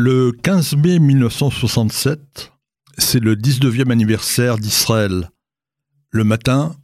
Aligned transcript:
Le 0.00 0.30
15 0.30 0.76
mai 0.76 1.00
1967, 1.00 2.52
c'est 2.98 3.18
le 3.18 3.34
19e 3.34 3.90
anniversaire 3.90 4.56
d'Israël. 4.56 5.28
Le 6.12 6.22
matin, 6.22 6.76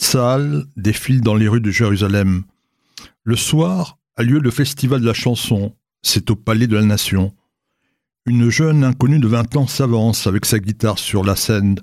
Tzahal 0.00 0.64
défile 0.76 1.20
dans 1.20 1.36
les 1.36 1.46
rues 1.46 1.60
de 1.60 1.70
Jérusalem. 1.70 2.42
Le 3.22 3.36
soir 3.36 3.98
a 4.16 4.24
lieu 4.24 4.40
le 4.40 4.50
festival 4.50 5.00
de 5.00 5.06
la 5.06 5.14
chanson. 5.14 5.76
C'est 6.02 6.28
au 6.28 6.34
Palais 6.34 6.66
de 6.66 6.74
la 6.74 6.82
Nation. 6.82 7.36
Une 8.26 8.50
jeune 8.50 8.82
inconnue 8.82 9.20
de 9.20 9.28
20 9.28 9.54
ans 9.54 9.68
s'avance 9.68 10.26
avec 10.26 10.44
sa 10.44 10.58
guitare 10.58 10.98
sur 10.98 11.22
la 11.22 11.36
scène. 11.36 11.78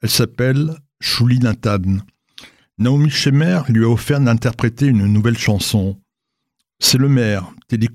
Elle 0.00 0.08
s'appelle 0.08 0.74
Shuli 1.00 1.38
Nathan. 1.38 1.98
Naomi 2.78 3.10
Shemer 3.10 3.60
lui 3.68 3.84
a 3.84 3.90
offert 3.90 4.20
d'interpréter 4.20 4.86
une 4.86 5.04
nouvelle 5.04 5.36
chanson. 5.36 6.00
C'est 6.78 6.96
le 6.96 7.10
maire, 7.10 7.52
Teddy 7.68 7.88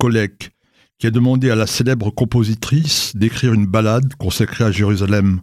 qui 1.03 1.07
a 1.07 1.11
demandé 1.11 1.49
à 1.49 1.55
la 1.55 1.67
célèbre 1.67 2.11
compositrice 2.11 3.13
d'écrire 3.13 3.51
une 3.51 3.65
ballade 3.65 4.15
consacrée 4.15 4.63
à 4.63 4.71
Jérusalem. 4.71 5.41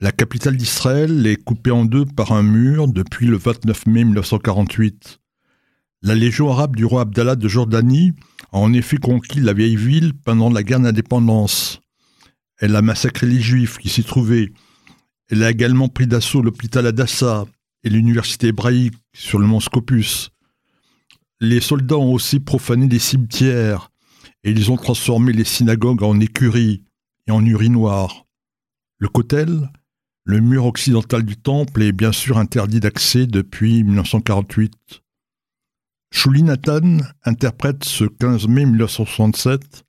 La 0.00 0.12
capitale 0.12 0.58
d'Israël 0.58 1.26
est 1.26 1.42
coupée 1.42 1.70
en 1.70 1.86
deux 1.86 2.04
par 2.04 2.32
un 2.32 2.42
mur 2.42 2.86
depuis 2.86 3.26
le 3.26 3.38
29 3.38 3.86
mai 3.86 4.04
1948. 4.04 5.18
La 6.02 6.14
légion 6.14 6.52
arabe 6.52 6.76
du 6.76 6.84
roi 6.84 7.00
Abdallah 7.00 7.36
de 7.36 7.48
Jordanie 7.48 8.12
a 8.52 8.58
en 8.58 8.74
effet 8.74 8.98
conquis 8.98 9.40
la 9.40 9.54
vieille 9.54 9.76
ville 9.76 10.12
pendant 10.12 10.50
la 10.50 10.62
guerre 10.62 10.80
d'indépendance. 10.80 11.80
Elle 12.58 12.76
a 12.76 12.82
massacré 12.82 13.26
les 13.26 13.40
juifs 13.40 13.78
qui 13.78 13.88
s'y 13.88 14.04
trouvaient. 14.04 14.52
Elle 15.30 15.42
a 15.42 15.50
également 15.50 15.88
pris 15.88 16.06
d'assaut 16.06 16.42
l'hôpital 16.42 16.86
Adassa 16.86 17.46
et 17.82 17.88
l'université 17.88 18.48
hébraïque 18.48 18.92
sur 19.14 19.38
le 19.38 19.46
mont 19.46 19.60
Scopus. 19.60 20.28
Les 21.40 21.62
soldats 21.62 21.96
ont 21.96 22.12
aussi 22.12 22.40
profané 22.40 22.88
des 22.88 22.98
cimetières 22.98 23.89
et 24.44 24.50
ils 24.50 24.70
ont 24.70 24.76
transformé 24.76 25.32
les 25.32 25.44
synagogues 25.44 26.02
en 26.02 26.18
écuries 26.20 26.82
et 27.26 27.30
en 27.30 27.44
urinoirs. 27.44 28.26
Le 28.98 29.08
kotel, 29.08 29.70
le 30.24 30.40
mur 30.40 30.66
occidental 30.66 31.22
du 31.22 31.36
temple, 31.36 31.82
est 31.82 31.92
bien 31.92 32.12
sûr 32.12 32.38
interdit 32.38 32.80
d'accès 32.80 33.26
depuis 33.26 33.82
1948. 33.84 35.02
Shuli 36.12 36.42
Nathan 36.42 36.98
interprète 37.24 37.84
ce 37.84 38.04
15 38.04 38.48
mai 38.48 38.66
1967 38.66 39.84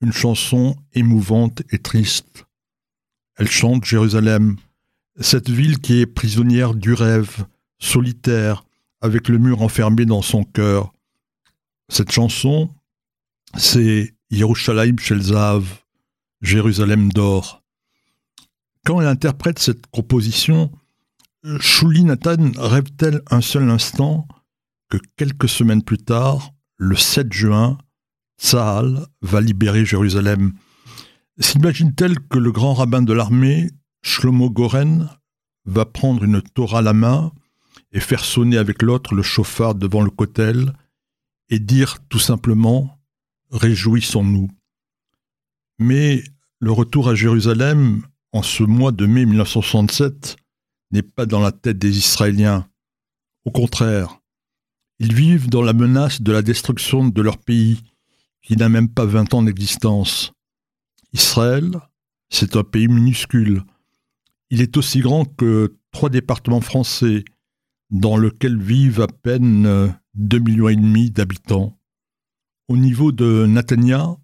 une 0.00 0.12
chanson 0.12 0.76
émouvante 0.94 1.62
et 1.70 1.78
triste. 1.78 2.46
Elle 3.36 3.50
chante 3.50 3.84
Jérusalem, 3.84 4.56
cette 5.20 5.50
ville 5.50 5.78
qui 5.78 6.00
est 6.00 6.06
prisonnière 6.06 6.74
du 6.74 6.94
rêve, 6.94 7.44
solitaire, 7.78 8.64
avec 9.00 9.28
le 9.28 9.38
mur 9.38 9.62
enfermé 9.62 10.04
dans 10.04 10.22
son 10.22 10.44
cœur. 10.44 10.92
Cette 11.88 12.12
chanson, 12.12 12.70
c'est 13.56 14.14
Yerushalayim 14.30 14.98
Shelzav, 14.98 15.64
Jérusalem 16.40 17.10
d'or. 17.12 17.62
Quand 18.84 19.00
elle 19.00 19.08
interprète 19.08 19.58
cette 19.58 19.86
composition, 19.88 20.70
Shuli 21.58 22.04
Nathan 22.04 22.52
rêve-t-elle 22.56 23.22
un 23.30 23.40
seul 23.40 23.68
instant 23.70 24.26
que 24.88 24.98
quelques 25.16 25.48
semaines 25.48 25.82
plus 25.82 25.98
tard, 25.98 26.52
le 26.76 26.96
7 26.96 27.32
juin, 27.32 27.78
Tsahal 28.40 29.06
va 29.22 29.40
libérer 29.40 29.84
Jérusalem? 29.84 30.52
S'imagine-t-elle 31.38 32.20
que 32.20 32.38
le 32.38 32.52
grand 32.52 32.74
rabbin 32.74 33.02
de 33.02 33.12
l'armée, 33.12 33.70
Shlomo 34.02 34.50
Goren, 34.50 35.08
va 35.64 35.84
prendre 35.84 36.24
une 36.24 36.42
Torah 36.42 36.78
à 36.78 36.82
la 36.82 36.92
main 36.92 37.32
et 37.92 38.00
faire 38.00 38.24
sonner 38.24 38.56
avec 38.56 38.82
l'autre 38.82 39.14
le 39.14 39.22
chauffard 39.22 39.74
devant 39.74 40.02
le 40.02 40.10
cotel 40.10 40.72
et 41.48 41.58
dire 41.58 41.98
tout 42.08 42.18
simplement 42.18 42.99
réjouissons-nous. 43.50 44.48
Mais 45.78 46.22
le 46.58 46.72
retour 46.72 47.08
à 47.08 47.14
Jérusalem, 47.14 48.02
en 48.32 48.42
ce 48.42 48.62
mois 48.62 48.92
de 48.92 49.06
mai 49.06 49.24
1967, 49.24 50.36
n'est 50.92 51.02
pas 51.02 51.26
dans 51.26 51.40
la 51.40 51.52
tête 51.52 51.78
des 51.78 51.96
Israéliens. 51.98 52.68
Au 53.44 53.50
contraire, 53.50 54.20
ils 54.98 55.14
vivent 55.14 55.48
dans 55.48 55.62
la 55.62 55.72
menace 55.72 56.20
de 56.20 56.32
la 56.32 56.42
destruction 56.42 57.08
de 57.08 57.22
leur 57.22 57.38
pays, 57.38 57.80
qui 58.42 58.56
n'a 58.56 58.68
même 58.68 58.88
pas 58.88 59.06
vingt 59.06 59.32
ans 59.34 59.42
d'existence. 59.42 60.32
Israël, 61.12 61.70
c'est 62.28 62.56
un 62.56 62.64
pays 62.64 62.88
minuscule. 62.88 63.62
Il 64.50 64.60
est 64.60 64.76
aussi 64.76 65.00
grand 65.00 65.24
que 65.24 65.76
trois 65.92 66.10
départements 66.10 66.60
français, 66.60 67.24
dans 67.90 68.16
lesquels 68.16 68.60
vivent 68.60 69.00
à 69.00 69.08
peine 69.08 69.94
deux 70.14 70.38
millions 70.38 70.68
et 70.68 70.76
demi 70.76 71.10
d'habitants. 71.10 71.79
Au 72.70 72.76
niveau 72.76 73.10
de 73.10 73.46
Natania, 73.46 74.16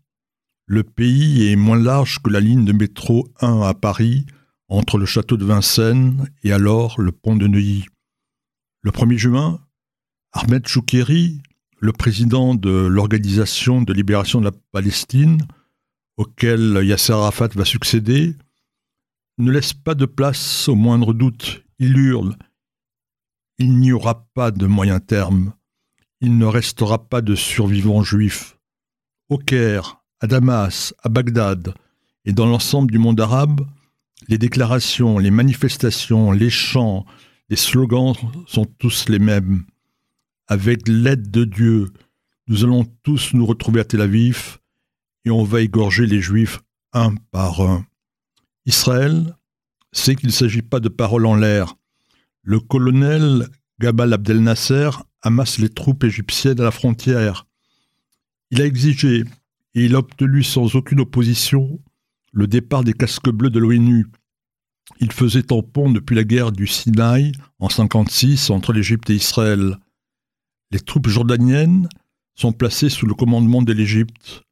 le 0.67 0.85
pays 0.85 1.49
est 1.49 1.57
moins 1.57 1.83
large 1.83 2.21
que 2.23 2.31
la 2.31 2.39
ligne 2.39 2.65
de 2.65 2.73
métro 2.73 3.27
1 3.41 3.63
à 3.63 3.75
Paris, 3.75 4.25
entre 4.69 4.99
le 4.99 5.05
château 5.05 5.37
de 5.37 5.45
Vincennes 5.45 6.31
et 6.45 6.53
alors 6.53 7.01
le 7.01 7.11
pont 7.11 7.35
de 7.35 7.49
Neuilly. 7.49 7.87
Le 8.83 8.93
1er 8.93 9.17
juin, 9.17 9.67
Ahmed 10.31 10.65
Choukeri, 10.69 11.43
le 11.81 11.91
président 11.91 12.55
de 12.55 12.71
l'Organisation 12.71 13.83
de 13.83 13.93
libération 13.93 14.39
de 14.39 14.45
la 14.45 14.57
Palestine, 14.71 15.45
auquel 16.17 16.79
Yasser 16.85 17.15
Arafat 17.15 17.49
va 17.49 17.65
succéder, 17.65 18.37
ne 19.39 19.51
laisse 19.51 19.73
pas 19.73 19.97
de 19.97 20.07
place 20.07 20.69
au 20.69 20.77
moindre 20.77 21.15
doute. 21.15 21.65
Il 21.81 21.99
hurle 21.99 22.37
Il 23.59 23.77
n'y 23.77 23.91
aura 23.91 24.29
pas 24.35 24.53
de 24.53 24.67
moyen 24.67 25.01
terme 25.01 25.53
il 26.21 26.39
ne 26.39 26.47
restera 26.47 27.09
pas 27.09 27.21
de 27.21 27.35
survivants 27.35 28.03
juifs. 28.03 28.59
Au 29.29 29.39
Caire, 29.39 30.03
à 30.21 30.27
Damas, 30.27 30.95
à 31.03 31.09
Bagdad 31.09 31.75
et 32.25 32.33
dans 32.33 32.47
l'ensemble 32.47 32.91
du 32.91 32.99
monde 32.99 33.21
arabe, 33.21 33.67
les 34.29 34.39
déclarations, 34.39 35.19
les 35.19 35.31
manifestations, 35.31 36.33
les 36.33 36.51
chants, 36.51 37.05
les 37.49 37.57
slogans 37.57 38.15
sont 38.47 38.65
tous 38.65 39.09
les 39.09 39.19
mêmes. 39.19 39.65
Avec 40.49 40.89
l'aide 40.89 41.31
de 41.31 41.45
Dieu, 41.45 41.93
nous 42.49 42.65
allons 42.65 42.85
tous 43.03 43.35
nous 43.35 43.47
retrouver 43.47 43.81
à 43.81 43.85
Tel 43.85 44.01
Aviv 44.01 44.59
et 45.25 45.31
on 45.31 45.45
va 45.45 45.61
égorger 45.61 46.07
les 46.07 46.21
Juifs 46.21 46.61
un 46.93 47.15
par 47.31 47.61
un. 47.61 47.85
Israël 48.65 49.37
sait 49.93 50.17
qu'il 50.17 50.29
ne 50.29 50.33
s'agit 50.33 50.63
pas 50.63 50.81
de 50.81 50.89
paroles 50.89 51.27
en 51.27 51.35
l'air. 51.35 51.75
Le 52.43 52.61
colonel 52.61 53.49
Gabal 53.81 54.13
Abdel 54.13 54.43
Nasser 54.43 54.91
amasse 55.27 55.59
les 55.59 55.69
troupes 55.69 56.05
égyptiennes 56.05 56.61
à 56.61 56.65
la 56.65 56.71
frontière. 56.71 57.47
Il 58.51 58.63
a 58.63 58.67
exigé, 58.67 59.25
et 59.75 59.85
il 59.85 59.95
a 59.95 59.99
obtenu 59.99 60.43
sans 60.43 60.77
aucune 60.77 61.01
opposition, 61.01 61.81
le 62.33 62.47
départ 62.47 62.85
des 62.85 62.93
casques 62.93 63.31
bleus 63.31 63.51
de 63.51 63.59
l'ONU. 63.59 64.07
Il 65.01 65.13
faisait 65.13 65.43
tampon 65.43 65.91
depuis 65.91 66.15
la 66.15 66.25
guerre 66.25 66.53
du 66.53 66.67
Sinaï 66.67 67.33
en 67.59 67.67
1956 67.67 68.51
entre 68.51 68.73
l'Égypte 68.73 69.11
et 69.11 69.15
Israël. 69.15 69.79
Les 70.71 70.81
troupes 70.81 71.09
jordaniennes 71.09 71.89
sont 72.37 72.53
placées 72.53 72.89
sous 72.89 73.07
le 73.07 73.15
commandement 73.15 73.63
de 73.63 73.73
l'Égypte. 73.73 74.43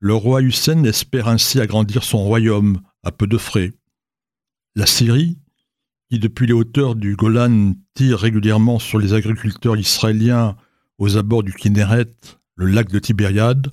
Le 0.00 0.14
roi 0.14 0.42
Hussein 0.42 0.84
espère 0.84 1.28
ainsi 1.28 1.60
agrandir 1.60 2.04
son 2.04 2.18
royaume 2.18 2.80
à 3.02 3.10
peu 3.10 3.26
de 3.26 3.38
frais. 3.38 3.72
La 4.74 4.86
Syrie, 4.86 5.38
qui 6.10 6.18
depuis 6.18 6.46
les 6.46 6.52
hauteurs 6.52 6.96
du 6.96 7.14
Golan 7.14 7.74
tire 7.94 8.18
régulièrement 8.18 8.80
sur 8.80 8.98
les 8.98 9.14
agriculteurs 9.14 9.76
israéliens 9.76 10.56
aux 10.98 11.16
abords 11.16 11.44
du 11.44 11.52
Kinneret, 11.52 12.12
le 12.56 12.66
lac 12.66 12.88
de 12.88 12.98
Tibériade, 12.98 13.70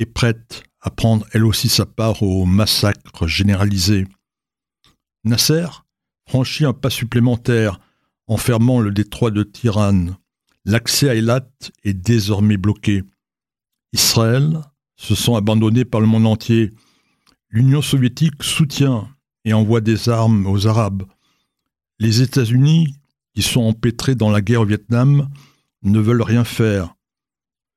est 0.00 0.06
prête 0.06 0.64
à 0.80 0.90
prendre 0.90 1.24
elle 1.32 1.44
aussi 1.44 1.68
sa 1.68 1.86
part 1.86 2.24
au 2.24 2.46
massacre 2.46 3.28
généralisé. 3.28 4.08
Nasser 5.22 5.66
franchit 6.28 6.64
un 6.64 6.72
pas 6.72 6.90
supplémentaire 6.90 7.78
en 8.26 8.36
fermant 8.36 8.80
le 8.80 8.90
détroit 8.90 9.30
de 9.30 9.44
Tiran. 9.44 10.06
L'accès 10.64 11.10
à 11.10 11.14
Eilat 11.14 11.48
est 11.84 11.94
désormais 11.94 12.56
bloqué. 12.56 13.04
Israël 13.92 14.60
se 14.96 15.14
sent 15.14 15.36
abandonné 15.36 15.84
par 15.84 16.00
le 16.00 16.08
monde 16.08 16.26
entier. 16.26 16.72
L'Union 17.50 17.82
soviétique 17.82 18.42
soutient 18.42 19.08
et 19.44 19.52
envoie 19.52 19.80
des 19.80 20.08
armes 20.08 20.46
aux 20.46 20.66
Arabes. 20.66 21.04
Les 22.02 22.20
États-Unis, 22.20 22.96
qui 23.32 23.42
sont 23.42 23.60
empêtrés 23.60 24.16
dans 24.16 24.28
la 24.28 24.40
guerre 24.40 24.62
au 24.62 24.66
Vietnam, 24.66 25.30
ne 25.84 26.00
veulent 26.00 26.22
rien 26.22 26.42
faire. 26.42 26.96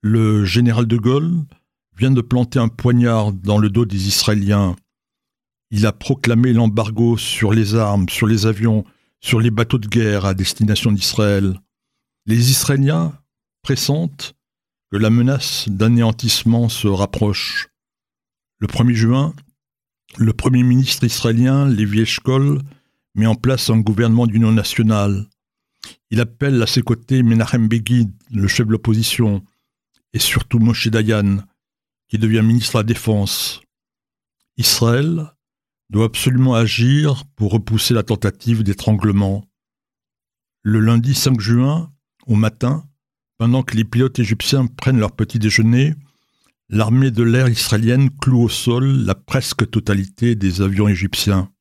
Le 0.02 0.46
général 0.46 0.88
de 0.88 0.98
Gaulle 0.98 1.44
vient 1.96 2.10
de 2.10 2.22
planter 2.22 2.58
un 2.58 2.68
poignard 2.68 3.34
dans 3.34 3.60
le 3.60 3.70
dos 3.70 3.86
des 3.86 4.08
Israéliens. 4.08 4.76
Il 5.70 5.86
a 5.86 5.92
proclamé 5.92 6.54
l'embargo 6.54 7.18
sur 7.18 7.54
les 7.54 7.76
armes, 7.76 8.10
sur 8.10 8.26
les 8.26 8.48
avions, 8.48 8.84
sur 9.22 9.40
les 9.40 9.52
bateaux 9.52 9.78
de 9.78 9.88
guerre 9.88 10.26
à 10.26 10.34
destination 10.34 10.92
d'Israël. 10.92 11.62
Les 12.26 12.50
Israéliens 12.50 13.14
pressentent 13.62 14.34
que 14.92 14.98
la 14.98 15.12
menace 15.12 15.70
d'anéantissement 15.70 16.68
se 16.68 16.88
rapproche. 16.88 17.68
Le 18.58 18.66
1er 18.66 18.96
juin, 18.96 19.36
le 20.18 20.34
Premier 20.34 20.64
ministre 20.64 21.04
israélien, 21.04 21.70
Lévi 21.70 22.02
Eshkol, 22.02 22.64
met 23.16 23.26
en 23.26 23.36
place 23.36 23.70
un 23.70 23.80
gouvernement 23.80 24.28
d'union 24.28 24.52
nationale. 24.52 25.26
Il 26.12 26.20
appelle 26.20 26.62
à 26.62 26.68
ses 26.68 26.82
côtés 26.82 27.24
Menachem 27.24 27.68
Begin, 27.68 28.12
le 28.32 28.48
chef 28.48 28.68
de 28.68 28.72
l'opposition, 28.72 29.44
et 30.14 30.20
surtout 30.20 30.60
Moshe 30.60 30.88
Dayan, 30.88 31.38
qui 32.08 32.18
devient 32.18 32.42
ministre 32.44 32.74
de 32.74 32.80
la 32.80 32.84
Défense. 32.84 33.62
Israël 34.58 35.32
doit 35.90 36.06
absolument 36.06 36.56
agir 36.56 37.24
pour 37.36 37.52
repousser 37.52 37.94
la 37.94 38.04
tentative 38.04 38.64
d'étranglement. 38.64 39.46
Le 40.62 40.80
lundi 40.80 41.14
5 41.14 41.40
juin, 41.40 41.92
au 42.28 42.36
matin, 42.36 42.88
pendant 43.38 43.64
que 43.64 43.76
les 43.76 43.84
pilotes 43.84 44.20
égyptiens 44.20 44.66
prennent 44.66 45.00
leur 45.00 45.12
petit 45.12 45.40
déjeuner, 45.40 45.94
l'armée 46.70 47.12
de 47.12 47.24
l'air 47.24 47.48
israélienne 47.48 48.10
cloue 48.10 48.44
au 48.44 48.50
sol 48.50 49.06
la 49.06 49.16
presque 49.16 49.70
totalité 49.70 50.36
des 50.36 50.62
avions 50.62 50.88
égyptiens. 50.88 51.52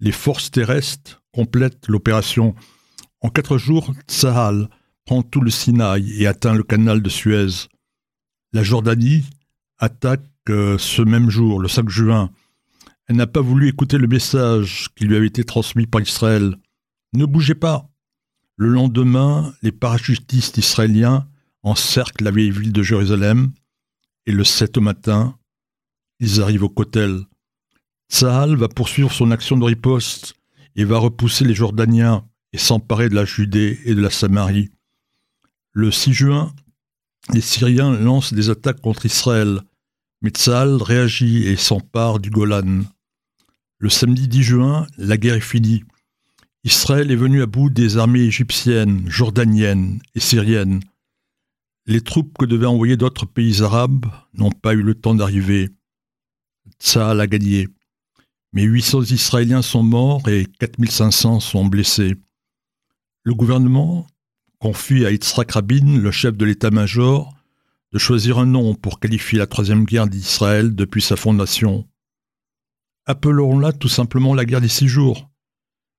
Les 0.00 0.12
forces 0.12 0.50
terrestres 0.50 1.22
complètent 1.32 1.88
l'opération. 1.88 2.54
En 3.20 3.30
quatre 3.30 3.58
jours, 3.58 3.94
Tsahal 4.06 4.68
prend 5.04 5.22
tout 5.22 5.40
le 5.40 5.50
Sinaï 5.50 6.22
et 6.22 6.26
atteint 6.26 6.54
le 6.54 6.62
canal 6.62 7.02
de 7.02 7.08
Suez. 7.08 7.68
La 8.52 8.62
Jordanie 8.62 9.24
attaque 9.78 10.24
euh, 10.48 10.78
ce 10.78 11.02
même 11.02 11.30
jour, 11.30 11.60
le 11.60 11.68
5 11.68 11.88
juin. 11.88 12.30
Elle 13.06 13.16
n'a 13.16 13.26
pas 13.26 13.40
voulu 13.40 13.68
écouter 13.68 13.98
le 13.98 14.06
message 14.06 14.88
qui 14.94 15.04
lui 15.04 15.16
avait 15.16 15.26
été 15.26 15.44
transmis 15.44 15.86
par 15.86 16.00
Israël. 16.00 16.56
Ne 17.14 17.26
bougez 17.26 17.54
pas. 17.54 17.88
Le 18.56 18.68
lendemain, 18.68 19.54
les 19.62 19.72
parachutistes 19.72 20.58
israéliens 20.58 21.26
encerclent 21.62 22.24
la 22.24 22.30
vieille 22.30 22.50
ville 22.50 22.72
de 22.72 22.82
Jérusalem 22.82 23.52
et 24.26 24.32
le 24.32 24.44
7 24.44 24.76
au 24.76 24.80
matin, 24.80 25.38
ils 26.20 26.40
arrivent 26.42 26.64
au 26.64 26.68
Kotel. 26.68 27.22
Tsahal 28.10 28.56
va 28.56 28.68
poursuivre 28.68 29.12
son 29.12 29.30
action 29.30 29.56
de 29.56 29.64
riposte 29.64 30.34
et 30.76 30.84
va 30.84 30.98
repousser 30.98 31.44
les 31.44 31.54
Jordaniens 31.54 32.24
et 32.52 32.58
s'emparer 32.58 33.08
de 33.08 33.14
la 33.14 33.24
Judée 33.24 33.78
et 33.84 33.94
de 33.94 34.00
la 34.00 34.10
Samarie. 34.10 34.70
Le 35.72 35.90
6 35.90 36.12
juin, 36.14 36.54
les 37.32 37.42
Syriens 37.42 37.92
lancent 37.92 38.32
des 38.32 38.48
attaques 38.48 38.80
contre 38.80 39.06
Israël, 39.06 39.60
mais 40.22 40.30
Tzal 40.30 40.82
réagit 40.82 41.46
et 41.46 41.56
s'empare 41.56 42.18
du 42.18 42.30
Golan. 42.30 42.82
Le 43.78 43.88
samedi 43.90 44.26
10 44.26 44.42
juin, 44.42 44.86
la 44.96 45.16
guerre 45.16 45.34
est 45.34 45.40
finie. 45.40 45.84
Israël 46.64 47.10
est 47.10 47.16
venu 47.16 47.42
à 47.42 47.46
bout 47.46 47.70
des 47.70 47.98
armées 47.98 48.20
égyptiennes, 48.20 49.08
jordaniennes 49.08 50.00
et 50.14 50.20
syriennes. 50.20 50.80
Les 51.86 52.00
troupes 52.00 52.36
que 52.36 52.44
devaient 52.44 52.66
envoyer 52.66 52.96
d'autres 52.96 53.26
pays 53.26 53.62
arabes 53.62 54.06
n'ont 54.34 54.50
pas 54.50 54.74
eu 54.74 54.82
le 54.82 54.94
temps 54.94 55.14
d'arriver. 55.14 55.70
Tzal 56.80 57.20
a 57.20 57.26
gagné. 57.26 57.68
Mais 58.52 58.62
800 58.62 59.02
Israéliens 59.12 59.62
sont 59.62 59.82
morts 59.82 60.28
et 60.28 60.46
4500 60.58 61.40
sont 61.40 61.66
blessés. 61.66 62.16
Le 63.24 63.34
gouvernement 63.34 64.06
confie 64.58 65.04
à 65.04 65.10
Yitzhak 65.10 65.52
Rabin, 65.52 65.98
le 65.98 66.10
chef 66.10 66.36
de 66.36 66.44
l'état-major, 66.44 67.34
de 67.92 67.98
choisir 67.98 68.38
un 68.38 68.46
nom 68.46 68.74
pour 68.74 69.00
qualifier 69.00 69.38
la 69.38 69.46
troisième 69.46 69.84
guerre 69.84 70.06
d'Israël 70.06 70.74
depuis 70.74 71.02
sa 71.02 71.16
fondation. 71.16 71.88
Appelons-la 73.06 73.72
tout 73.72 73.88
simplement 73.88 74.34
la 74.34 74.44
guerre 74.44 74.60
des 74.60 74.68
six 74.68 74.88
jours, 74.88 75.30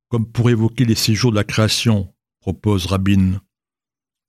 comme 0.10 0.32
pour 0.32 0.50
évoquer 0.50 0.86
les 0.86 0.96
six 0.96 1.16
jours 1.16 1.32
de 1.32 1.38
la 1.38 1.44
création, 1.44 2.14
propose 2.40 2.86
Rabin. 2.86 3.42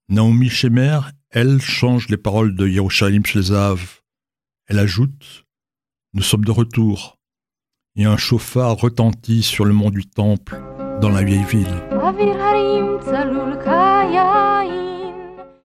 Naomi 0.09 0.49
Shemer, 0.49 1.01
elle, 1.31 1.61
change 1.61 2.09
les 2.09 2.17
paroles 2.17 2.55
de 2.55 2.67
Yerushalayim 2.67 3.25
Shlezav. 3.25 4.01
Elle 4.67 4.79
ajoute 4.79 5.47
Nous 6.15 6.23
sommes 6.23 6.45
de 6.45 6.51
retour 6.51 7.20
et 7.97 8.05
un 8.05 8.17
chauffard 8.17 8.77
retentit 8.77 9.43
sur 9.43 9.65
le 9.65 9.73
mont 9.73 9.91
du 9.91 10.07
temple 10.07 10.61
dans 11.01 11.11
la 11.11 11.23
vieille 11.23 11.45
ville. 11.45 11.67